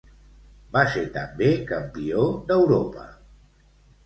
[0.77, 3.07] Va ser també campió d'Europa.